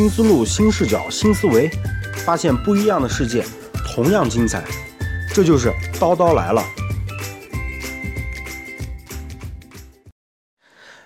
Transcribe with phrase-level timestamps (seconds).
[0.00, 1.68] 新思路、新视角、新思维，
[2.24, 3.44] 发现不一样的世界，
[3.94, 4.64] 同样精彩。
[5.34, 6.64] 这就是叨叨来了。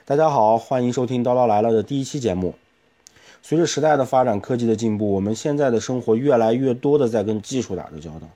[0.05, 2.55] 大家好，欢迎收听叨叨来了的第一期节目。
[3.43, 8.29] 随着时代的发展，科技的进步，我们现在的生活越来越多的在跟技术打着交道。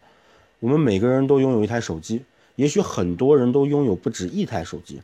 [0.59, 2.24] 我们每个人都拥有一台手机，
[2.56, 5.00] 也许很多人都拥有不止一台手机，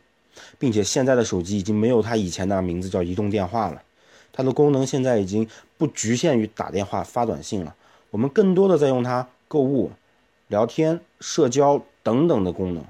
[0.59, 3.80] 并且现在的手机已经没有它以前那名字叫移动电话了。
[4.34, 5.48] 它的功能现在已经
[5.79, 7.74] 不局限于打电话、发短信了，
[8.11, 9.93] 我们更多的在用它购物、
[10.48, 12.84] 聊天、社交等等的功能。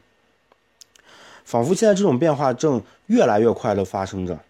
[1.45, 4.41] 仿佛现在这种变化正越来越快的发生着。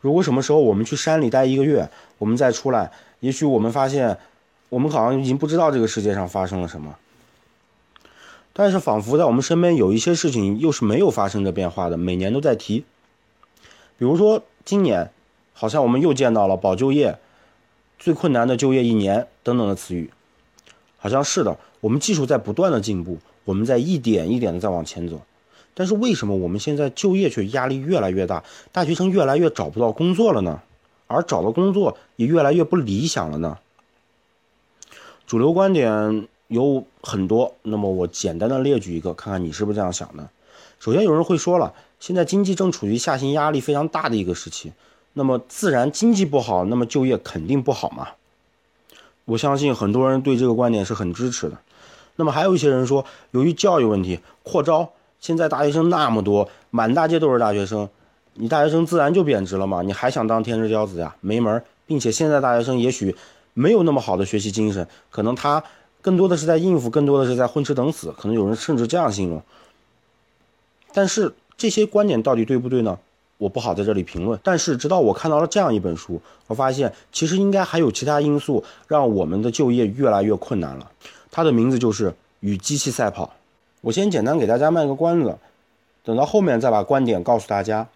[0.00, 1.88] 如果什么时候我们去山里待一个月，
[2.18, 4.18] 我们再出来，也许我们发现，
[4.68, 6.96] 我们好像已经不知道这个世界上发生了什么。
[8.52, 12.84] 但是仿佛在我们身边有一些事情又是没有发生着变化的，每年都在提。
[13.96, 15.12] 比如说今年，
[15.60, 17.18] 好像我们又见到了保就业、
[17.98, 20.08] 最困难的就业一年等等的词语。
[20.98, 25.20] 好像是的，我们技术在不断的进步，我们在一点一点的在往前走。
[25.74, 30.62] 但是为什么我们现在就业却压力越来越大，大学生越来越找不到工作了呢？
[31.08, 33.58] 而找到工作也越来越不理想了呢？
[35.26, 40.30] 主流观点有很多，那么我简单的列举一个，看看你是不是这样想的。
[40.78, 44.72] 首先有人会说了，现在经济正处于下行压力非常大的一个时期，
[45.18, 48.10] 那么自然经济不好，那么就业肯定不好嘛。
[49.24, 51.58] 我相信很多人对这个观点是很支持的。
[52.14, 54.92] 那么还有一些人说，由于教育问题扩招。
[55.18, 57.88] 现在大学生那么多，满大街都是大学生，
[58.34, 59.82] 你大学生自然就贬值了嘛？
[59.82, 61.16] 你还想当天之骄子呀？
[61.20, 61.64] 没门儿！
[61.88, 63.16] 并且现在大学生也许
[63.54, 65.64] 没有那么好的学习精神，可能他
[66.00, 68.14] 更多的是在应付，更多的是在混吃等死。
[68.16, 69.42] 可能有人甚至这样形容。
[70.94, 73.00] 但是这些观点到底对不对呢？
[73.38, 74.38] 我不好在这里评论。
[74.42, 80.90] 但是直到我看到了这样一本书，我发现其实应该还有其他因素让我们的就业越来越困难了。
[81.30, 83.32] 它的名字就是与机器赛跑。
[83.80, 85.38] 我先简单给大家卖个关子，
[86.04, 87.88] 等到后面再把观点告诉大家。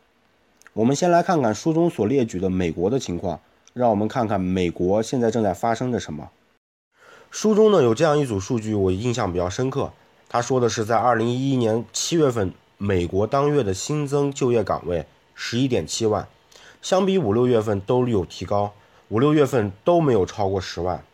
[0.74, 3.40] 我们先来看看书中所列举的美国的情况，
[3.74, 6.30] 让我们看看美国现在正在发生着什么。
[7.30, 9.90] 书中呢有这样一组数据，我印象比较深刻。
[10.28, 15.04] 他说的是在二零一一年七月份，美国当月的新增就业岗位
[15.34, 16.26] 十一点七万，
[16.80, 18.72] 相比五六月份都有提高，
[19.08, 21.04] 五六月份都没有超过十万。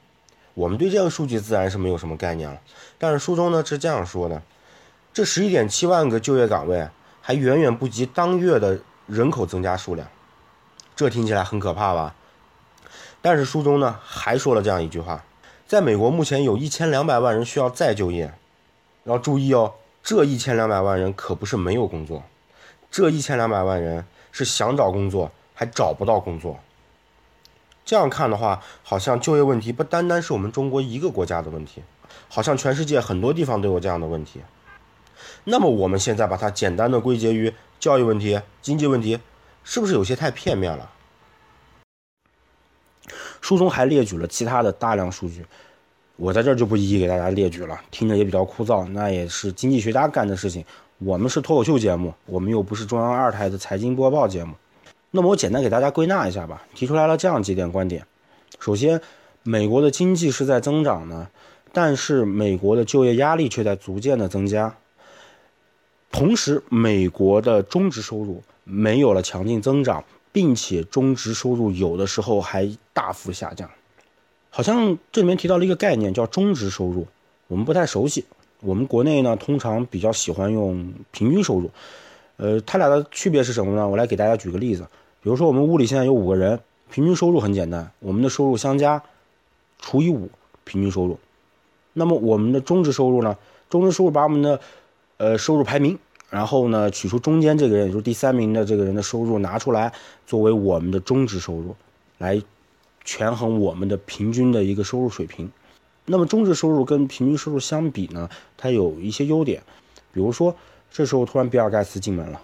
[0.55, 2.61] 我们对这个数据自然是没有什么概念了，
[2.99, 4.43] 但是书中呢是这样说的。
[5.12, 6.89] 这十一点七万个就业岗位
[7.21, 10.09] 还远远不及当月的人口增加数量，
[10.97, 12.15] 这听起来很可怕吧？
[13.21, 15.25] 但是书中呢还说了这样一句话：
[15.67, 18.33] 在美国目前有一千两百万人需要再就业，
[19.05, 22.23] 要注意哦，这一千两百万人可不是没有工作，
[22.91, 26.59] 这一千两百万人是想找工作还找不到工作。
[27.84, 31.82] 这样看的话，好像就业问题不单单是我们中国一个国家的问题，
[32.28, 34.41] 好像全世界很多地方都有这样的问题。
[35.44, 39.19] 那么我们现在把它简单的归结于教育问题、经济问题，
[39.65, 40.91] 是不是有些太片面了？
[43.41, 45.47] 书中还列举了其他的大量数据，
[46.16, 48.87] 我在这儿就不一一给大家列举了，听着也比较枯燥。
[48.88, 50.62] 那也是经济学家干的事情，
[50.98, 54.54] 我们是脱口秀节目，我们又不是中央二台的财经播报节目。
[55.12, 58.04] 那么我简单给大家归纳一下吧，提出来了这样几点观点：
[58.59, 59.00] 首先，
[59.44, 61.28] 美国的经济是在增长的，
[61.72, 64.75] 但是美国的就业压力却在逐渐的增加。
[66.10, 73.70] 同时，美国的中值收入没有了强劲增长，并且中值收入有的时候还大幅下降。
[74.50, 77.06] 好像这里面提到了一个概念，叫中值收入，
[77.47, 78.25] 我们不太熟悉。
[78.60, 81.70] 我们国内呢，通常比较喜欢用平均收入。
[82.36, 83.88] 呃，它俩的区别是什么呢？
[83.88, 84.86] 我来给大家举个例子。
[85.22, 86.60] 比如说，我们屋里现在有五个人，
[86.91, 89.02] 平均收入很简单，我们的收入相加
[89.78, 90.31] 除以五，
[90.64, 91.19] 平均收入。
[91.93, 93.37] 那么我们的中值收入呢？
[93.69, 94.61] 中值收入把我们的
[95.16, 95.99] 呃，收入排名，
[96.31, 99.93] 然后呢，取出中间这个人，也就是第三名的这个人的收入拿出来，
[100.26, 101.75] 作为我们的中值收入，
[102.19, 102.40] 来
[103.04, 105.50] 权衡我们的平均的一个收入水平。
[106.10, 109.62] 那么中值收入跟平均收入相比呢，它有一些优点，
[110.10, 110.56] 比如说
[110.90, 112.40] 这时候突然比尔盖茨进门了，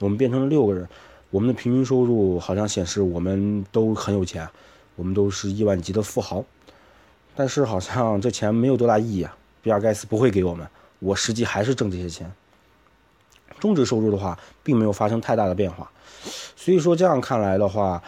[0.00, 0.88] 我们变成了六个人，
[1.28, 4.48] 我们的平均收入好像显示我们都很有钱，
[4.96, 6.42] 我们都是亿万级的富豪，
[7.36, 10.66] 但是好像这钱没有多大意义啊，比尔盖茨不会给我们。
[11.00, 12.32] 我实际还是挣这些钱，
[13.60, 15.90] 中值收入的话，并没有发生太大的变化，
[16.56, 18.02] 所以说这样看来的话，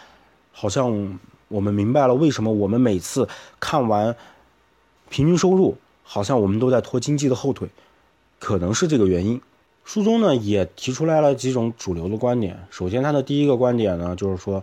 [0.50, 1.18] 好像
[1.48, 3.28] 我们明白了为什么我们每次
[3.60, 4.16] 看完
[5.10, 7.68] 平均收入，好像我们都在拖经济的后腿，
[8.38, 9.38] 可能是这个原因。
[9.84, 14.62] 书中呢也提出来了几种主流的观点，首先他的第一个观点呢就是说，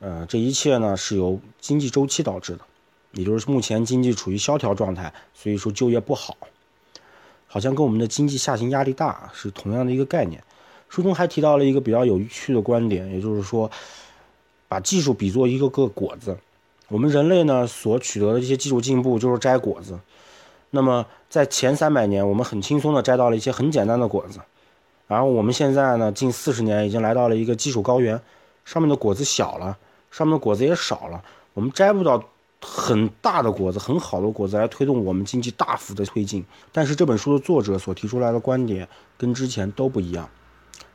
[0.00, 2.60] 呃，这一切呢是由经济周期导致的，
[3.12, 6.36] 也就是目前经济处于萧条状态，所以说就业不好，
[7.46, 10.44] 好像跟我们的经济下行压力大是同样的一个概念。
[10.90, 13.70] 书中还提到了一个比较有趣的观点，也就是说，
[14.68, 16.36] 把技术比作一个个果子，
[16.88, 19.98] 我们人类呢所取得的这些技术进步就是摘果子。
[20.70, 24.40] 那么在前三百年，我们很轻松的摘到了一些很简单的果子，
[25.06, 28.20] 然后我们现在呢近四十年已经来到了一个技术高原，
[28.64, 29.78] 上面的果子小了。
[30.08, 31.22] 上面的果子也少了，
[31.52, 32.22] 我们摘不到
[32.62, 36.42] 很大的果子、很好的果子来推动我们经济大幅的推进。
[36.72, 38.88] 但是这本书的作者所提出来的观点
[39.18, 40.26] 跟之前都不一样。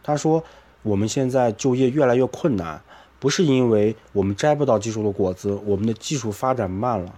[0.01, 0.43] 他说，
[0.81, 2.81] 我们现在就业越来越困难，
[3.21, 7.13] 不是因为我们摘不到技术的果子，我们的技术发展慢了，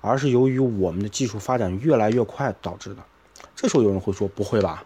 [0.00, 3.02] 而是由于我们的技术发展越来越快导致的。
[3.56, 4.84] 这时候有人会说，不会吧？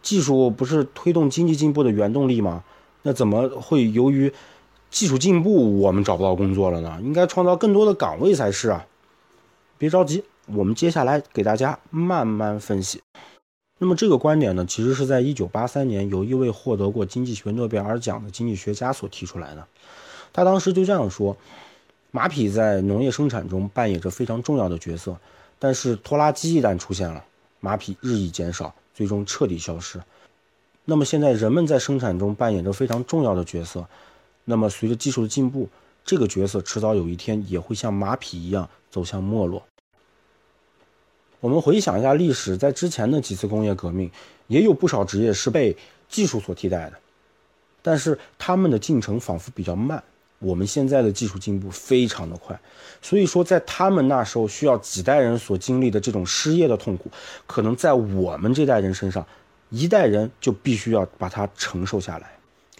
[0.00, 2.62] 技术不是推动经济进步的原动力吗？
[3.02, 4.32] 那怎么会由于？
[4.92, 8.84] 技术进步，我们找不到工作了呢，应该创造更多的岗位才是啊！
[9.78, 13.00] 别着急，我们接下来给大家慢慢分析。
[13.78, 19.66] 那么这个观点呢，其实是在1983年有一位获得过经济学诺贝尔奖的经济学家所提出来的。
[20.32, 21.36] 他当时就这样说：
[22.10, 25.16] 马匹在农业生产中扮演着非常重要的角色，
[25.58, 27.24] 但是拖拉机一旦出现了，
[27.60, 30.00] 马匹日益减少，最终彻底消失。
[30.84, 33.86] 那么现在人们在生产中扮演着非常重要的角色。
[34.44, 35.68] 那么，随着技术的进步，
[36.04, 39.62] 这个角色迟早有一天也会像马匹一样走向没落。
[41.38, 44.10] 我们回想一下历史，在之前的几次工业革命，
[44.48, 45.76] 也有不少职业是被
[46.08, 46.98] 技术所替代的，
[47.82, 50.02] 但是他们的进程仿佛比较慢。
[50.42, 52.58] 我们现在的技术进步非常的快，
[53.00, 57.08] 所以说在他们那时候需要几代人所经历的这种失业的痛苦，
[57.46, 59.24] 可能在我们这代人身上，
[59.70, 62.26] 一代人就必须要把它承受下来。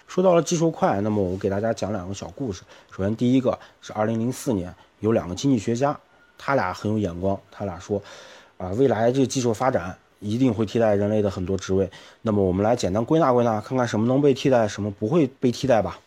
[0.08, 2.62] 说到了技术快，那么我给大家讲两个小故事。
[2.90, 5.98] 首先，第一个是2004年，有两个经济学家，
[6.36, 8.02] 他俩很有眼光，他俩说，
[8.58, 11.90] 啊，未来这个技术发展一定会替代人类的很多职位。
[12.20, 15.98] 那么我们来简单归纳归纳，看看什么能被替代，什么不会被替代吧。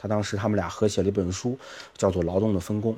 [0.00, 1.58] 他当时他们俩合写了一本书，
[1.96, 2.92] 叫做《劳动的分工》。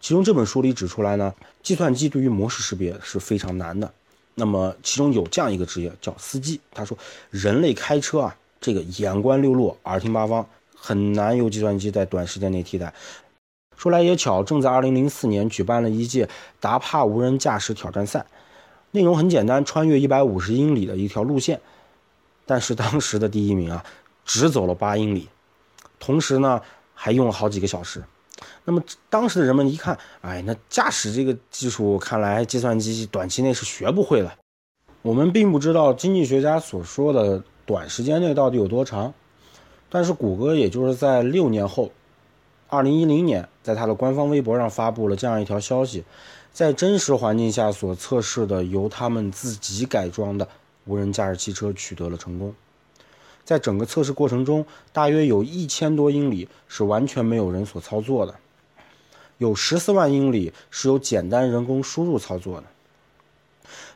[0.00, 3.92] 其中这本书里指出来呢，计算机对于模式识别是非常难的。
[4.34, 6.96] 那么其中有这样一个职业叫司机，他说，
[7.30, 8.36] 人类开车啊。
[8.64, 10.46] 这个眼观六路，耳听八方，
[10.76, 12.94] 很难由计算机在短时间内替代。
[13.76, 16.28] 说来也巧，正在2004年举办了一届
[16.60, 18.24] 达帕无人驾驶挑战赛，
[18.92, 21.60] 内容很简单，穿越150英里的一条路线。
[22.46, 23.84] 但是当时的第一名啊，
[24.24, 25.28] 只走了八英里，
[26.02, 26.60] 同时呢
[26.92, 28.02] 还用了好几个小时。
[28.64, 34.34] 那么当时的人们一看，哎，那驾驶这个技术，看来计算机短期内是学不会了。
[35.02, 37.42] 我们并不知道经济学家所说的。
[37.64, 39.14] 短时间内到底有多长？
[39.88, 41.92] 但是谷歌也就是在六年后，
[42.68, 46.04] 二零一零年，在它的官方微博上发布了这样一条消息：
[46.52, 50.46] 在真实环境下所测试的由他们自己改装的
[50.86, 52.52] 无人驾驶汽车取得了成功。
[53.44, 58.34] 在整个测试过程中，大约有一千多英里是完全没有人所操作的，
[59.38, 62.66] 有十四万英里是由简单人工输入操作的。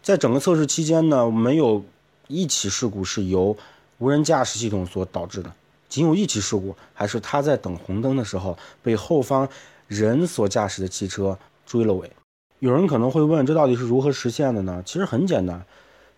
[0.02, 1.84] 在整个测试期间呢，没有。
[2.28, 3.56] 一起事故是由
[3.98, 5.52] 无人驾驶系统所导致的，
[5.88, 9.48] 仅有一起事故，还是他在等红灯的时候被后方
[9.86, 12.10] 人所驾驶的汽车追了尾。
[12.58, 14.82] 有人可能会问，这到底是如何实现的呢？
[14.84, 15.64] 其实很简单，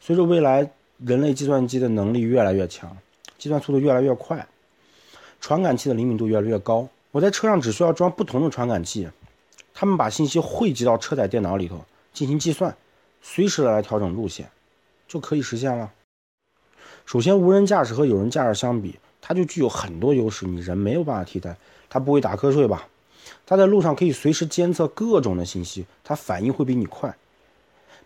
[0.01, 2.97] 随着未来人类计算机的能力越来越强，
[3.39, 4.47] 计算速度越来越快，
[5.41, 9.09] 传感器的灵敏度越来越高，我在车上只需要装不同的传感器，
[9.73, 12.77] 他们把信息汇集到车载电脑里头进行计算，
[13.23, 14.51] 随时来调整路线，
[15.07, 15.93] 就可以实现了。
[17.07, 21.57] 首先，无人驾驶和有人驾驶相比，它就具有很多优势，你人没有办法替代。
[21.89, 22.87] 它不会打瞌睡吧？
[23.47, 27.17] 它在路上可以随时监测各种的信息，它反应会比你快，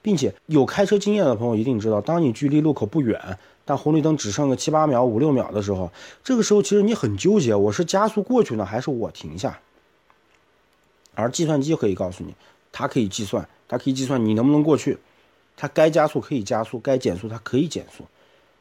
[0.00, 5.90] 并且有开车经验的朋友一定知道，当你距离路口不远，但红绿灯只剩个七八秒、五六秒的时候，
[6.24, 9.58] 这个时候其实你很纠结，我是加速过去呢，还是我停下？
[11.14, 12.34] 而计算机可以告诉你，
[12.72, 14.98] 它可以计算，它可以计算你能不能过去，
[15.56, 18.04] 它该加速可以加速，该减速它可以减速。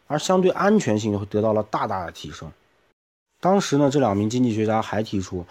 [0.08, 2.51] 而相对安全性会得到了大大的提升。
[3.39, 5.46] 当时呢，这两名经济学家还提出，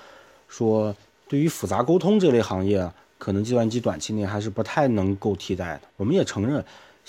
[0.46, 0.94] 说
[1.26, 5.88] 对于复杂沟通这类行业，可能计算机短期内还是不太能够替代的。
[5.96, 6.62] 我们也承认，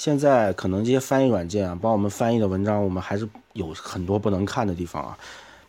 [0.03, 5.15] 现在可能这些翻译软件啊，帮我们翻译的文章，我们还是有很多不能看的地方啊。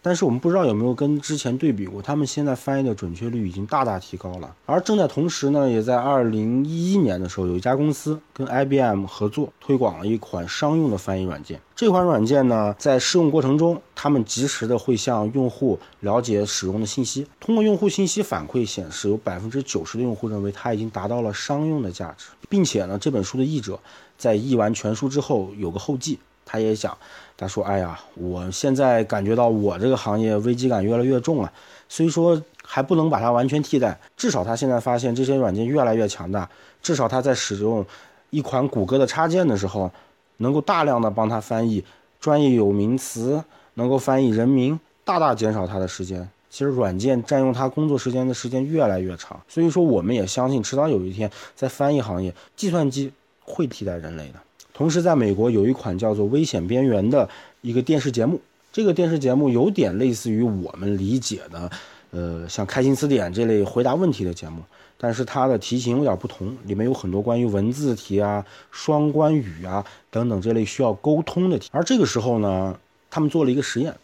[0.04, 4.52] 但是我们不知道有没有跟之前对比过，他们现在翻译的准确率已经大大提高了。
[4.66, 11.61] 而正在同时呢，也在二零一一年的时候，有一家公司跟 IBM 合作推广了一款商用的翻译软件。
[11.76, 17.25] 这款软件呢，在试用过程中，他们及时的会向用户了解使用的信息。
[17.38, 23.78] 通过用户信息反馈显示，有百分之九十的用户认为它已经达到了商用的价值，并且呢，这本书的译者
[24.18, 26.18] 在译完全书之后有个后记。
[26.52, 26.94] 他也想，
[27.35, 31.50] 他说：“哎呀，我现在感觉到我这个行业危机感越来越重了。
[31.88, 36.47] 虽说还不能把它完全替代，至少他现在发现这些软件越来越强大。
[36.82, 37.82] 至少他在使用
[38.28, 39.90] 一款谷歌的插件的时候，
[40.37, 41.82] 能够大量的帮他翻译
[42.21, 43.42] 专业有名词，
[43.75, 46.28] 能够翻译人名，大大减少他的时间。
[46.50, 49.40] 其实软件占用他工作时间的时间越来越长。
[49.49, 54.35] 所以说，我们也相信，迟早有一天，在翻译行业，计算机会替代人类的。”
[54.74, 57.28] 同时，在美国有一款叫做《危险边缘》的
[57.60, 58.40] 一个电视节目，
[58.72, 61.70] 这个电视节目有点类似于我们理解的，
[62.10, 64.62] 呃，像《开心词典》这类回答问题的节目，
[64.96, 71.68] 但是它的题型有点不同，里面有很多关于文字题啊、双关语啊等等这类需要沟通的题。
[71.70, 72.74] 而这个时候呢，
[73.10, 73.94] 他们做了一个实验，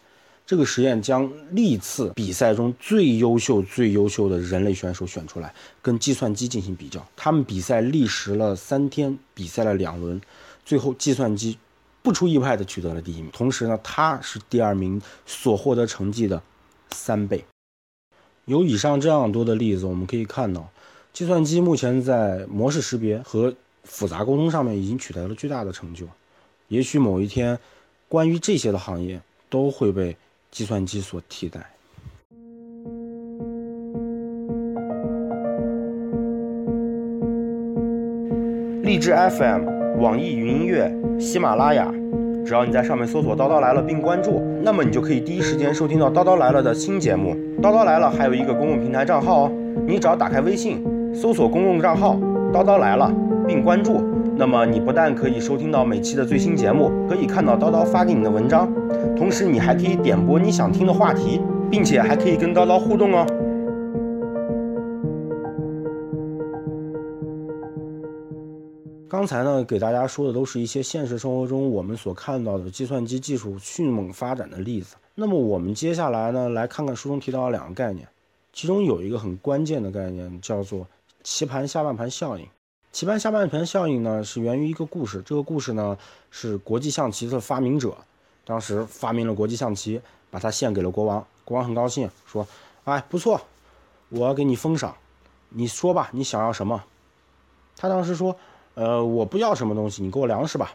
[0.47, 7.03] 这个实验将历次比赛中最优秀、最优秀的人类选手选出来，跟计算机进行比较。
[7.17, 10.21] 他们比赛历时了三天，比赛了两轮。
[10.69, 11.57] 最后，计算机
[12.03, 13.31] 不出意外的取得了第一名。
[13.31, 16.43] 同时呢，他是第二名所获得成绩的
[16.91, 17.43] 三倍。
[18.45, 20.69] 有以上这样多的例子，我们可以看到，
[21.11, 26.07] 计算机目前在模式识别和复杂沟通上面已经取得了巨大的成就。
[26.69, 27.59] 也许某一天，
[28.07, 30.15] 关于这些的行业都会被
[30.51, 31.75] 计算机所替代。
[38.83, 39.78] 励志 FM。
[39.99, 40.89] 网易云音乐、
[41.19, 41.93] 喜马拉雅，
[42.47, 47.35] 只要你在上面搜索“叨叨来了”并关注，那么你就可以第一时间收听到“叨叨来了”的新节目。
[47.61, 49.53] 叨叨来了还有一个公共平台账号哦，
[49.89, 50.81] 你只要打开微信，
[51.13, 52.17] 搜索公共账号
[52.55, 53.13] “叨叨来了”
[53.45, 54.01] 并关注，
[54.37, 58.73] 那么你不但可以收听到每期的最新节目，可以看到叨叨发给你的文章，
[59.17, 63.27] 同时你还可以点播你想听的话题，并且还可以跟叨叨互动哦。
[69.09, 74.97] 刚才呢，给大家说的都是一些现实生活中我们所看到的计算机技术迅猛发展的例子。
[75.15, 78.07] 那么我们接下来呢，来看看书中提到的两个概念，
[78.53, 80.87] 其中有一个很关键的概念，叫做
[81.23, 82.47] 棋盘下半盘效应。
[82.93, 85.23] 棋盘下半盘效应呢，是源于一个故事。
[85.25, 85.97] 这个故事呢，
[86.31, 87.97] 是国际象棋的发明者，
[88.45, 89.99] 当时发明了国际象棋，
[90.31, 91.27] 把它献给了国王。
[91.47, 92.47] 国王很高兴，说
[92.85, 93.41] ：“哎，不错，
[94.11, 94.95] 我要给你封赏，
[95.49, 96.85] 你说吧，你想要什么？”
[97.75, 98.37] 他当时说。
[98.79, 100.73] 呃，我不要什么东西，你给我粮食吧。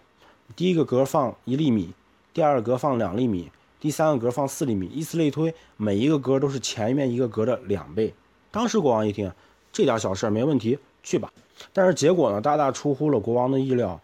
[0.58, 1.94] 第一个格放一粒米，
[2.34, 8.14] 第二个格放两粒米，第三个格放四粒米，以此类推，每一个格都是前面一个格的两倍。
[8.52, 9.32] 当时国王一听，
[9.72, 11.32] 这点小事没问题，去吧。
[11.72, 13.98] 但是结果呢，大大出乎了国王的意料。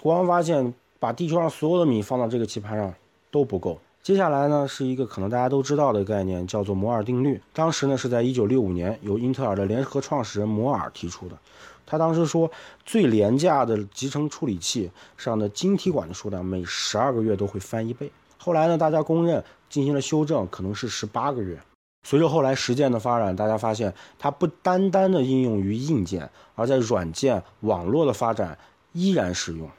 [0.00, 2.94] 国王发现，把地球上所有的米放到这个棋盘上
[3.30, 3.78] 都不够。
[4.02, 7.38] 接下来呢，是一个可能大家都知道的概念，叫做摩尔定律。
[7.52, 11.36] 当时呢，是在一九六五年由英特尔的联合创始人摩尔提出的。
[11.84, 12.50] 他当时说，
[12.84, 18.10] 最廉价的集成处理器上的晶体管的数量每十二个月都会翻一倍。
[18.38, 21.60] 后来呢，大家公认进行了修正，可能是十八个月。
[22.04, 28.58] 随着后来实践的发展，大家发现它不单单的应用于硬件，而在软件、网络的发展
[28.92, 29.70] 依然适用。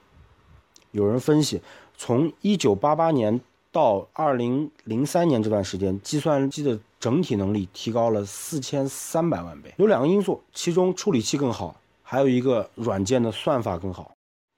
[0.92, 1.62] 有人分析，
[1.98, 3.42] 从一九八八年
[3.72, 9.74] 到二零零三年这段时间，计算机的整体能力提高了四千三百万倍。
[9.78, 11.76] 有两个因素，其中处理器更好。
[12.14, 14.12] 还有一个软件的算法更好。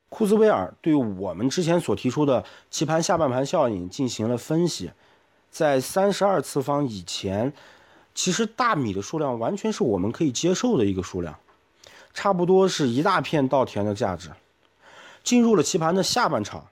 [0.10, 4.92] 库兹韦尔对我们之前所提出的棋盘下半盘效应进行了分析，
[5.50, 7.54] 在三十二次方以前，
[8.14, 11.34] 其实大米的数量完全是我们可以接受的一个数量，
[12.14, 14.30] 差不多是一大片稻田的价值。
[15.24, 16.66] 进入了棋盘的下半场，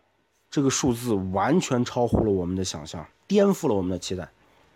[0.51, 4.27] 这个数字完全超乎了我们的想象，颠覆了我们的期待。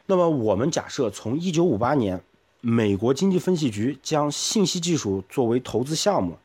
[0.06, 2.24] 那么我们假设从一九五八年。
[2.62, 6.38] 美国经济分析局将信息技术作为投资项目，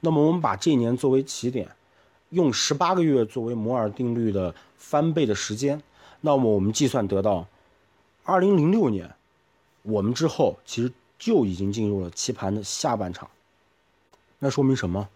[0.00, 1.68] 那么我们把这一年作为起点，
[2.30, 5.82] 用十八个月作为摩尔定律的翻倍的时间，
[6.20, 7.46] 那么我们计算得到，
[8.22, 9.14] 二零零六年，
[9.82, 13.28] 我们之后其实就已经进入了棋盘的下半场。
[14.38, 15.08] 那说明什么？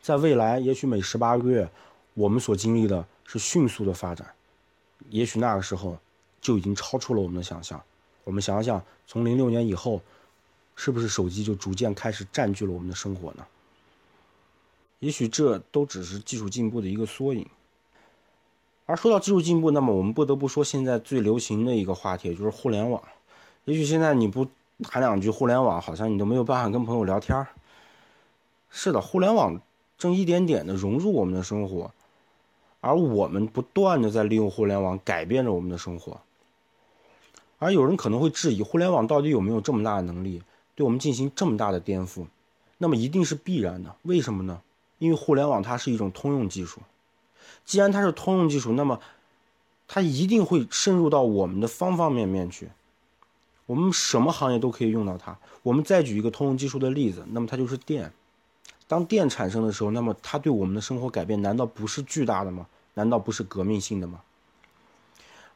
[0.00, 1.68] 在未来，也许每十八个月，
[2.14, 4.26] 我们所经历的是迅速的发展，
[5.10, 5.98] 也许那个时候
[6.40, 7.82] 就已经超出了我们的想象。
[8.24, 10.00] 我们想想，从零六年以后，
[10.74, 13.46] 是不是手机就逐渐开始占据了我们的生活呢？
[15.00, 17.46] 也许这都只是技术进步的一个缩影。
[18.86, 23.02] 而说到技术进步，那么我们不得不说现在最流行的一个话题就是互联网。
[23.64, 24.46] 也许现在你不
[24.82, 27.48] 谈两句互联网，好像你都没有办法跟朋友聊天儿。
[28.70, 29.60] 是的，互联网
[29.96, 31.92] 正一点点的融入我们的生活，
[32.80, 36.20] 而我们不断的在利用互联网改变着我们的生活。
[37.58, 40.42] 而有人可能会质疑，互联网到底有没有这么大的能力，
[40.74, 42.26] 对我们进行这么大的颠覆？
[42.78, 43.94] 那么一定是必然的。
[44.02, 44.60] 为什么呢？
[44.98, 46.80] 因为互联网它是一种通用技术。
[47.64, 49.00] 既然它是通用技术，那么
[49.86, 52.68] 它一定会深入到我们的方方面面去。
[53.66, 55.38] 我们什么行业都可以用到它。
[55.62, 58.12] 我们再举一个通用技术的例子，那么它就是电。
[58.86, 62.66] 当电产生的时候，那么它对我们的生活改变难道不是巨大的吗？
[62.94, 64.20] 难道不是革命性的吗？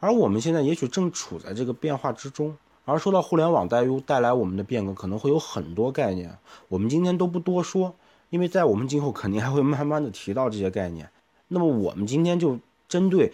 [0.01, 2.57] 而我们现在也许正处在这个变化之中。
[2.85, 6.39] 而说到互联网带又带来我们的变革，可能会有很多概念，
[6.69, 7.95] 我们今天都不多说，
[8.31, 11.11] 因为在我们今后肯定还会慢慢的提到这些概念。
[11.49, 13.33] 那么我们今天就针对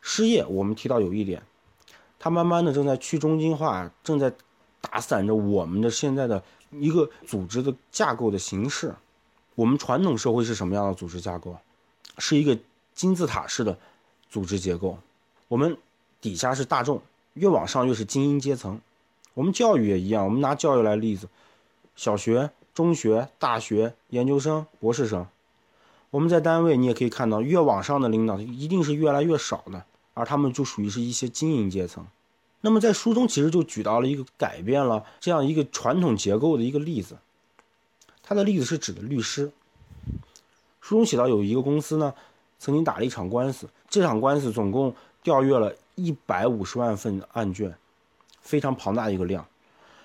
[0.00, 1.42] 失业，我们提到有一点，
[2.18, 4.32] 它慢慢的正在去中心化，正在
[4.80, 6.42] 打散着我们的现在的
[6.72, 8.92] 一个组织的架构的形式。
[9.54, 11.56] 我们传统社会是什么样的组织架构？
[12.18, 12.58] 是一个
[12.92, 13.78] 金字塔式的
[14.28, 14.98] 组织结构，
[15.46, 15.76] 我们
[16.20, 17.00] 底下是大众，
[17.34, 18.80] 越往上越是精英阶层。
[19.34, 21.28] 我们教育也一样，我们拿教育来例子，
[21.96, 25.26] 小学、中学、大学、研究生、博士生。
[26.10, 29.84] 我们在单位，你也可以看到，越往上的领导一定是越来越少的，
[30.14, 32.04] 而他们就属于是一些精英阶层。
[32.62, 37.16] 那么在书中其实就举到了一个改变了这样一个传统结构的一个例子，
[38.22, 39.52] 他的例子是指的律师。
[40.80, 42.12] 书中写到有一个公司呢，
[42.60, 47.74] 曾经打了一场官司，这场官司总共调阅了一百五十万份案卷，
[48.42, 49.44] 非常庞大的一个量。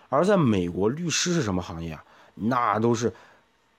[0.08, 2.04] 而在美国，律师是什么行业啊？
[2.36, 3.14] 那都是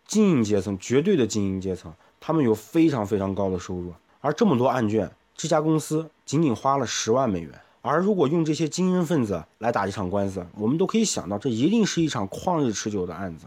[0.06, 1.92] 精英阶层，绝对的精英阶层。
[2.21, 7.50] 他们有非常非常高的收入，而这么多案卷，这家公司仅仅花了十万美元。
[7.80, 13.47] 而如果用这些精英分子来打这场官司，我们都可以想到，这一定是一场旷日持久的案子，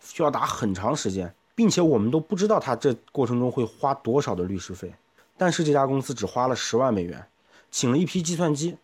[0.00, 4.94] 需要打很长时间，并且我们都不知道他这过程中会花多少的律师费。
[5.36, 7.26] 但是这家公司只花了十万美元，
[7.72, 8.76] 请了一批计算机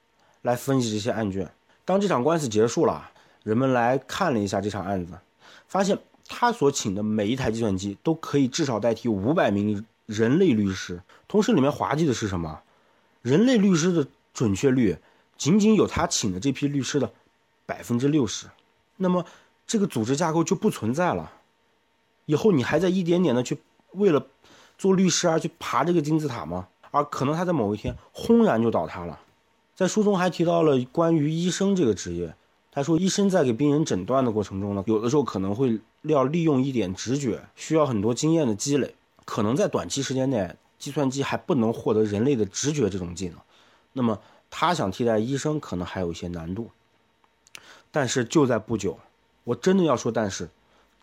[0.43, 1.49] 来分析这些案卷。
[1.85, 3.09] 当这场官司结束了，
[3.45, 5.13] 人们来看了一下这场案子，
[5.69, 5.97] 发现。
[6.35, 11.03] 他所请的每一台计算机都可以至少代替五百名人类律师。
[11.29, 12.63] 同时，里面滑稽的是什么？
[13.21, 14.97] 人类律师的准确率
[15.37, 17.13] 仅仅有他请的这批律师的
[17.67, 18.47] 百分之六十。
[18.97, 19.27] 那么，
[19.67, 21.31] 这个组织架构就不存在了。
[22.27, 23.59] 以后你还在一点点的去
[23.93, 24.27] 为了
[24.79, 26.69] 做律师而去爬这个金字塔吗？
[26.91, 29.19] 而可能他在某一天轰然就倒塌了。
[29.75, 32.35] 在书中还提到了关于医生这个职业。
[32.75, 38.95] 他说，医生在给病人诊断的过程中呢，有的时候可能会要利用一点直觉，需要很多经验的积累。
[39.27, 43.37] 可能在短期时间内，计算机还不能获得人类的直觉这种技能。
[43.93, 46.71] 那么，他想替代医生，可能还有一些难度。
[47.91, 48.99] 但是就在不久，
[49.45, 50.49] 我真的要说，但是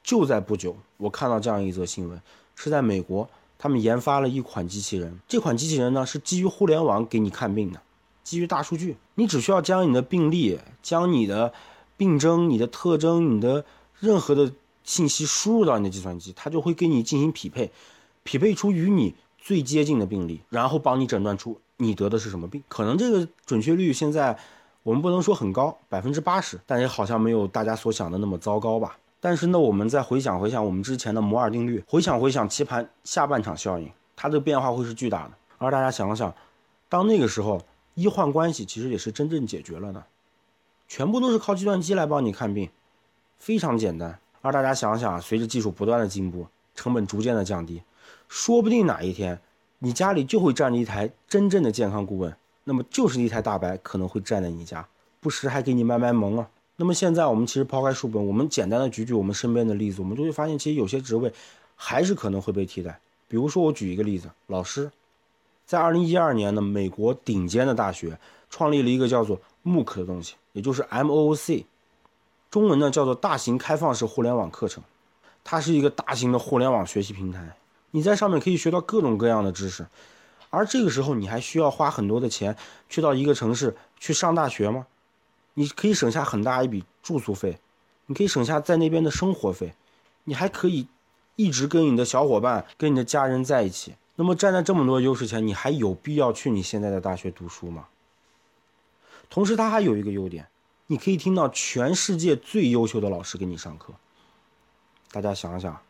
[0.04, 2.22] 就在不久，我看到这样一则新闻，
[2.56, 5.20] 是在美国，他们研发了一款机器人。
[5.28, 7.82] 这款机器人呢，是基于互联网给你看病的。
[8.24, 11.52] 基于大数据，你只需要将你的病例、将你的
[11.98, 13.66] 病征、你的特征、你的
[14.00, 14.52] 任何的
[14.84, 17.72] 信息输入到你的计算机，它就会给你进行匹配，
[18.24, 22.64] 匹配出与你最接近的病例，然后帮你诊断出你得的是什么病。
[22.68, 24.38] 可能这个准确率现在
[24.84, 28.98] 我们不能说很高，百分之八十，但也好像没有大家所想的那么糟糕吧。
[29.20, 35.32] 但是呢，我们再回想回想我们之前的摩尔定律，回想回想棋盘下半场效应，它的变化会是巨大的。
[35.58, 36.34] 而大家想想，
[36.88, 37.62] 当那个时候。
[37.96, 40.06] 医患关系其实也是真正解决了呢，
[40.88, 42.70] 全部都是靠计算机来帮你看病，
[43.38, 44.18] 非常简单。
[44.40, 47.84] 而大家想想，随着技术不断的进步，成本逐渐的降低，
[48.30, 49.42] 说不定哪一天
[49.80, 54.88] 你家里就会站着一台真正的健康顾问，那么就是一台大白可能会站在你家，
[55.20, 56.48] 不时还给你卖卖萌啊。
[56.82, 61.30] 那么现在我们其实抛开书本，我们简单的举举我们身边的例子，我们就会发现，其实有些职位
[61.76, 62.98] 还是可能会被替代。
[63.28, 64.90] 比如说，我举一个例子，老师。
[65.66, 68.18] 在二零一二年呢，美国顶尖的大学
[68.50, 71.66] 创立了一个叫做 MOOC 的东西，也就是 MOOC，
[72.50, 74.82] 中文呢叫做大型开放式互联网课程。
[75.44, 77.58] 它是一个大型的互联网学习平台，
[77.92, 79.86] 你在上面可以学到各种各样的知识。
[80.50, 82.56] 而这个时候，你还需要花很多的钱
[82.88, 84.88] 去到一个城市去上大学吗？
[85.60, 87.60] 你可以省下很大一笔住宿费，
[88.06, 89.74] 你可以省下在那边的生活费，
[90.24, 90.88] 你还可以
[91.36, 93.96] 一直跟你的小伙伴、跟你的家人在一起。
[94.16, 97.90] 那么站在这么多优势前，你还有必要去你现在的大学读书吗？
[99.30, 100.48] 同时，它还有一个优点，
[100.88, 103.94] 你可以听到全世界最优秀的老师给你上课。
[105.12, 105.82] 大家想想，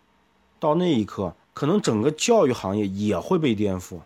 [0.60, 4.00] 到那一刻，可能整个教育行业也会被颠覆。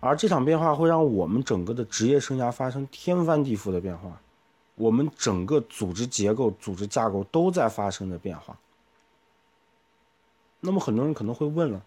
[0.00, 4.20] 而这场变化会让我们整个的职业生涯发生天翻地覆的变化，
[4.78, 8.56] 我们整个组织结构、组织架构都在发生着变化。
[10.60, 11.82] 那么很多人可能会问了，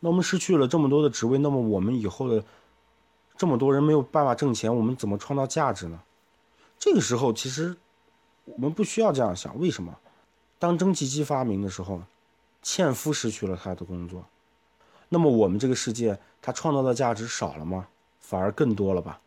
[0.00, 2.44] 那我们失去了这么多的职位，那么我们以后的
[3.36, 6.00] 这么多人没有办法挣钱，我们怎么创造价值呢？
[6.78, 7.76] 这个时候其实
[8.44, 9.98] 我们不需要这样想，为什么？
[10.58, 12.02] 当蒸汽机发明的时候，
[12.62, 14.24] 纤夫失去了他的工作。
[15.08, 17.86] 那么我们这个世界，他创造的价值少了吗？
[18.20, 19.20] 反而更多了吧？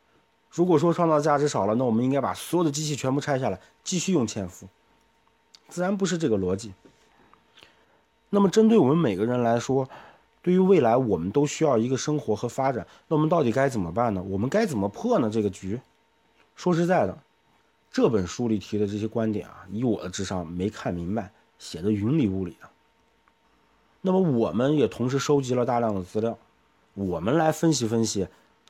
[0.58, 4.68] 如果说创造价值少了，那我们应该把所有的机器全部拆下来，继续用纤夫。
[5.70, 6.74] 自然不是这个逻辑。
[8.32, 9.88] 那么针对我们每个人来说，
[10.42, 14.24] 对于未来我们都需要一个生活和发展，那我们到底该怎么办呢？
[14.24, 15.30] 我们该怎么破呢？
[15.30, 15.80] 这个局？
[16.56, 17.16] 说实在的，
[17.92, 22.68] 这本书里提的这些观点啊，以我的智商没看明白，写的云里雾里的。
[24.02, 26.36] 那么我们也同时收集了大量的资料，
[26.96, 28.28] 我们来分析分析，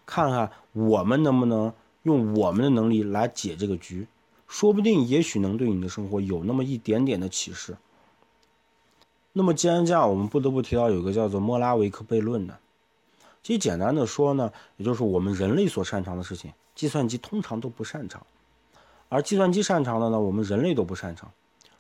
[0.08, 4.08] 看看我们能不能用我们的能力来解这个局，
[4.48, 7.78] 说不定也许能对你的生活有那么一点点的启示。
[9.34, 12.58] 那么既然这样，我们不得不提到有个叫做莫拉维克悖论的。
[13.44, 18.26] 其实简单的说呢，也就是我们人类所擅长的事情，计算机通常都不擅长，
[19.10, 21.30] 而计算机擅长的呢，我们人类都不擅长。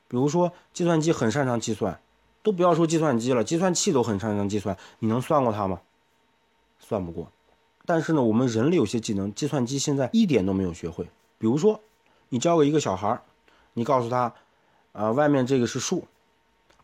[0.08, 2.00] 比如说，计算机很擅长计算。
[2.44, 5.82] 都不要说计算机了，计算器都很擅长计算，你能算过它吗？
[6.80, 7.30] 算不过。
[7.88, 11.06] 但是呢，我们人类有些技能，计算机现在一点都没有学会。
[11.40, 11.80] 比如说，
[12.30, 13.24] 你教给一个小孩儿
[13.74, 14.34] 你告诉他，
[14.92, 16.06] 呃，外面这个是树，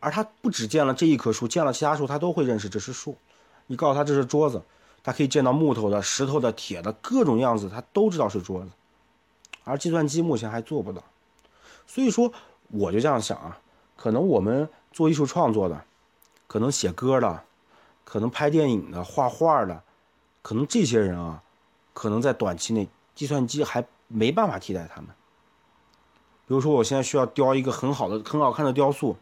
[0.00, 3.16] 而他不只见了这一棵树，见了其他树，他都会认识这是树。
[3.66, 4.62] 你告诉他这是桌子，
[5.02, 8.70] 他可以见到木头的、石头的、铁的各种样子，他都知道是桌子。
[9.62, 11.04] 而计算机目前还做不到。
[11.86, 12.32] 所以说，
[12.70, 13.60] 我就这样想啊，
[13.96, 14.68] 可能我们。
[14.94, 15.84] 做艺术创作的，
[16.46, 17.42] 可能写歌的，
[18.04, 19.82] 可能拍电影的、画画的，
[20.44, 21.42] 可能这些人啊，
[21.94, 25.08] 可能在短期内计算机还没办法替代他们。
[26.46, 29.16] 比如说，我现在需要雕一个很好的、很好看的雕塑，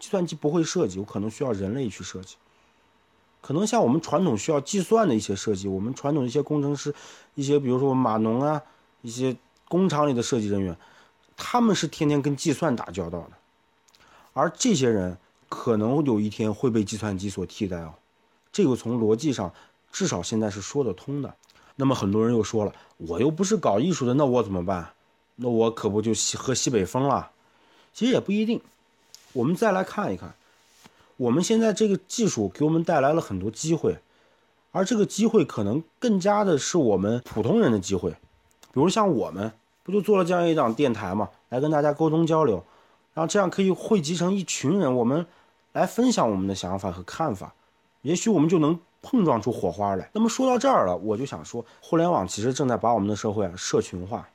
[0.00, 2.34] 计算机不会设计，我可能需要人类去设计。
[3.40, 6.92] 可能像我们传统需要计算的一些设计，我们传统一些工程师，
[7.36, 8.60] 一些比如说码农啊，
[9.02, 9.36] 一些
[9.68, 10.76] 工厂里的设计人员，
[11.36, 13.30] 他们是天天跟计算打交道的。
[14.32, 15.16] 而这些人
[15.48, 17.94] 可能有一天会被计算机所替代哦，
[18.50, 19.54] 这个从逻辑上
[19.92, 21.34] 至少现在是说得通的。
[21.76, 24.90] 那么很多人又说了，我又不是搞艺术的，那我怎么办？
[25.36, 27.30] 那我可不就西喝西北风了？
[27.94, 28.60] 其实也不一定。
[29.32, 30.34] 我们再来看一看，
[31.16, 33.98] 我们现在这个技术给我们带来了很多机会，
[34.72, 38.10] 而这个机会可能更加的是我们普通人的机会。
[38.10, 39.52] 比如像我们
[39.84, 42.64] 不就做了这样一档电台嘛，来跟大家沟通交流。
[43.14, 45.26] 然后这样可以汇集成一群人，我们
[45.72, 47.54] 来分享我们的想法和看法，
[48.02, 50.10] 也许我们就能碰撞出火花来。
[50.12, 54.28] 那么说到这儿了，我就想说，互联网其实正在把我们的社会啊社群化。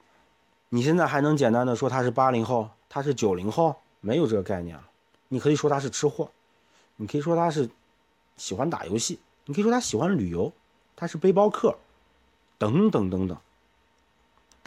[0.69, 4.83] 你现在还能简单的说他是八零后，他是九零后，没有这个概念了。
[5.27, 6.29] 你可以说他是吃货，
[6.95, 7.69] 你可以说他是
[8.37, 10.51] 喜欢打游戏，你可以说他喜欢旅游，
[10.95, 11.75] 他是背包客，
[12.57, 13.37] 等等等等。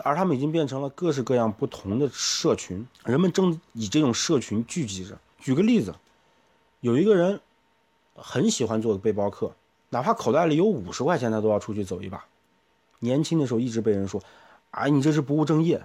[0.05, 5.19] 而他们已经变成了各式各样不同的社群，人们正以这种社群聚集着。
[5.39, 5.95] 举个例子，
[6.81, 7.41] 有一个人
[8.15, 9.57] 很喜欢做背包客，
[9.90, 12.25] 哪怕口袋里有五十块钱，他都要出去走一把。
[12.99, 14.22] 年轻的时候一直被人说
[14.72, 15.83] ：“哎，你这是不务正业。”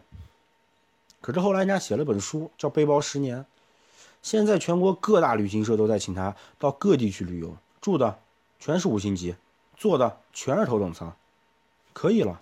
[1.21, 3.39] 可是后来人家写了本书，叫《背包十年》，
[4.21, 8.17] 现在全国各大旅行社都在请他到各地去旅游，住的
[8.59, 9.35] 全是五星级，
[9.77, 11.15] 坐的全是头等舱，
[11.93, 12.41] 可以了。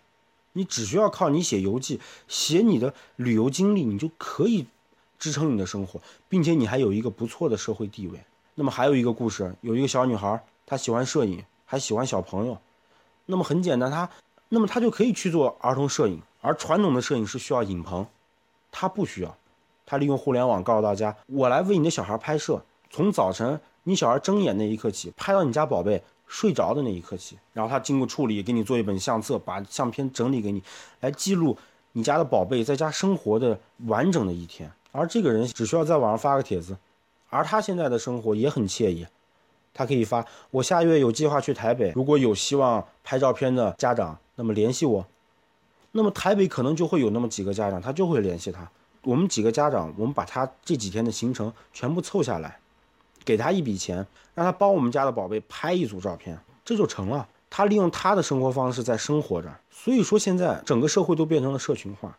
[0.53, 4.65] 你只需要靠你写游记，写你的旅游经历，你就可以
[5.17, 8.23] 支撑你的生活，并且你还有一个不错的社会地位。
[8.55, 12.55] 那么还有一个故事，有一个小女孩，他喜欢摄影，还喜欢小朋友。
[13.25, 14.07] 那么很简单，他，
[14.49, 16.21] 那么他就可以去做儿童摄影。
[16.41, 18.05] 而传统的摄影师需要影棚，
[18.71, 19.35] 他不需要，
[19.87, 26.03] 他利用互联网告诉大家，我来为你的小孩拍摄，从早晨你小孩睁眼那一刻起，拍到你家宝贝。
[26.31, 30.61] 睡着的那一刻起，然后他经过处理，给你做一本相册，把相片整理给你，
[30.99, 31.57] 来记录
[31.93, 34.71] 你家的宝贝在家生活的完整的一天。
[34.91, 36.77] 而这个人只需要在网上发个帖子，
[37.31, 39.07] 而他现在的生活也很惬意，
[39.73, 45.05] 他可以发：我下月有计划去台北，如果有希望拍照片的家长，那么联系我。
[45.91, 48.69] 那么台北可能就会有那么几个家长，他就会联系他。
[49.03, 52.59] 我们几个家长，我们把他这几天的行程全部凑下来。
[53.25, 57.27] 给他一笔钱，让他帮我们家的宝贝拍一组照片，这就成了。
[57.49, 59.49] 他利用他的生活方式在生活着。
[59.69, 62.17] 所以说，现在整个社会都变成了社群化，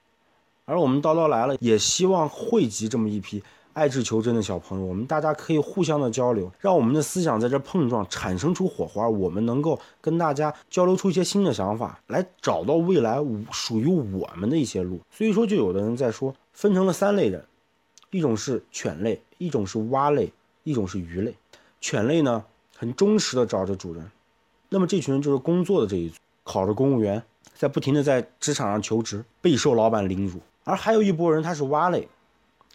[0.66, 3.42] 而我们叨叨来了，也希望汇集这么一批
[3.80, 13.16] 爱智求真的小朋友，我们大家可以互相的交流，让我们的思想在这碰撞，产生出火花，我们能够跟大家交流出一些新的想法，来找到未来
[13.50, 15.00] 属于我们的一些路。
[15.10, 17.42] 所以说，就有的人在说，分成了三类人，
[18.10, 20.30] 一种是犬类，一种是蛙类，
[20.62, 21.34] 一种是鱼类。
[21.80, 22.44] 犬类呢，
[22.76, 24.10] 很忠实的找着主人，
[24.68, 27.22] 那么这群人就是工作的这一组，考着公务员，
[27.54, 30.38] 在不停的在职场上求职，备受老板凌辱。
[30.64, 32.06] 而还有一波人，他是蛙类。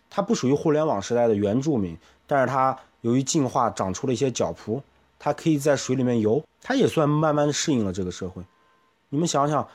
[0.09, 4.81] 它不属于互联网时代的原住民，但是它由于进化长出了一些脚蹼，
[5.19, 8.43] 它可以在水里面游，它也算慢慢适应了这个社会。
[9.09, 9.67] 你们想想，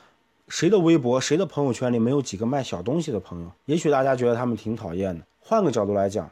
[0.48, 3.50] 谁的微博、谁的朋友圈里没有几个卖小东西的朋友？
[3.66, 5.24] 也许大家觉得他们挺讨厌的。
[5.38, 6.30] 换个角度来讲，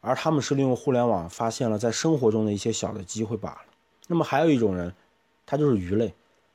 [0.00, 3.58] 而他们是利用互联网发现了在生活中的一些小的机会罢了。
[4.06, 4.94] 那么还有一种人，
[5.46, 6.14] 他就是鱼类，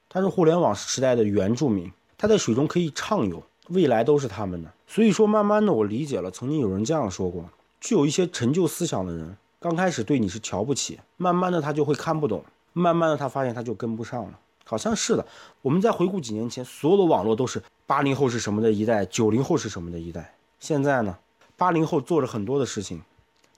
[0.10, 3.44] 他是互联网时代的原住民，他在水中可以畅游。
[3.70, 6.30] 未来都是他们的，所以说慢慢的我理解了。
[6.30, 7.46] 曾经有人这样说过，
[7.80, 14.38] 具有一些陈旧思想的人，刚开始对你是瞧不起，慢慢的他就会看不懂，慢慢的他发现他就跟不上了。
[14.66, 15.26] 好像是的。
[15.62, 20.36] 我们再回顾几年前，所有的网络都是八零后是什么的一代，九零后是什么的一代。
[20.60, 21.18] 现在呢，
[21.56, 23.02] 八零后做着很多的事情，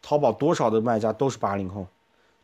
[0.04, 1.88] 淘宝多少的卖家都是八零后，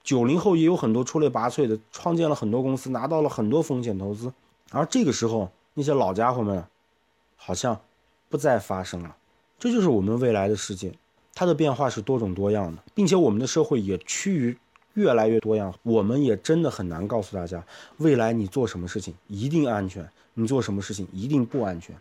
[0.04, 4.34] 九零后也有很多出类拔萃的，创建了很多公司，拿到了很多风险投资。
[4.72, 6.66] 而这个时候，那些老家伙们。
[7.44, 7.82] 好像
[8.30, 9.16] 不再发生了，
[9.58, 10.94] 这就是我们未来的世界，
[11.34, 14.56] 它的变化是多种多样的，并且我们的社会也趋于
[14.94, 15.74] 越来越多样。
[15.82, 17.66] 我们也真的很难告诉大家，
[17.98, 21.96] 未来你做什么事情一定安全，你做什么事情一定不安全。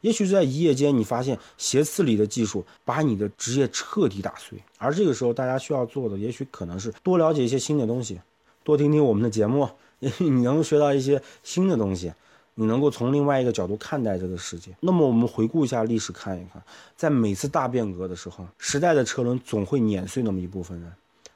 [0.00, 8.18] 也许在一夜间，你发现斜刺里的技术把你的职业彻底打碎，而这个时候大家需要做的，也许可能是多了解一些新的东西，
[8.64, 12.12] 多听听我们的节目，也 许你能学到一些新的东西。
[12.60, 14.72] 你能够从另外一个角度看待这个世界。
[14.80, 16.60] 那么我们回顾一下历史，看一看，
[16.96, 20.92] 在每次大变革的时候，时代的车轮总会碾碎那么一部分人，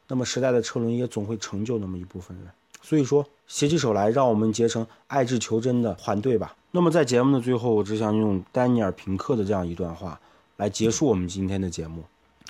[0.08, 2.48] 那么时代的车轮也总会成就那么一部分人。
[2.82, 6.56] 所以说，携起手来，让我们结成爱智求真的团队吧。
[6.72, 10.18] 那么在节目的最后，我只想用丹尼尔·平克的这样一段话
[10.56, 12.02] 来结束我们今天的节目。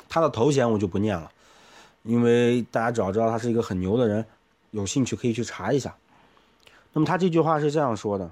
[0.08, 1.30] 他的头衔我就不念了，
[2.04, 4.24] 因为大家只要知道他是一个很牛的人，
[4.70, 5.94] 有兴趣可以去查一下。
[6.94, 8.30] 那么他这句话是这样说的。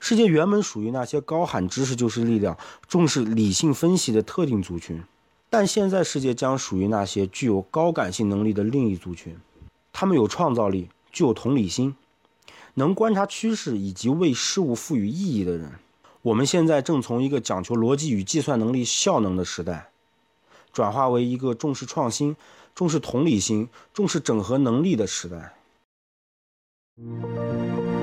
[0.00, 2.56] 世界原本属于那些高喊“知识就是力量”、
[2.88, 5.02] 重视理性分析的特定族群，
[5.50, 9.36] 但现在世界将属于那些具有高感性能力的另一族群。
[9.92, 11.96] 他们有创造力，具有同理心，
[12.74, 15.72] 能观察趋势以及为事物赋予意义的人。
[16.22, 19.90] 我们现在正从一个讲求逻辑与计算能力效能的时代，
[20.72, 22.36] 转化为一个重视创新、
[22.74, 25.57] 重视同理心、重视整合能力的时代。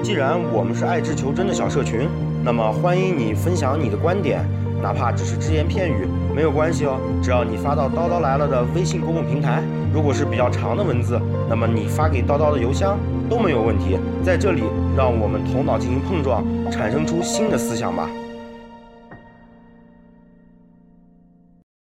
[0.02, 2.08] 既然我们是爱智求真的小社群，
[2.44, 4.46] 那么欢迎你分享你的观点，
[4.82, 6.98] 哪怕只是只言片语，没有关系哦。
[7.22, 12.98] 只要你发到叨叨来了的微信公共平台，如果是比较长的文字，那么你发给叨叨的邮箱
[13.30, 13.98] 都没有问题。
[14.24, 14.64] 在这里，
[14.96, 18.08] 让我们头脑进行碰撞，产生出新的思想吧。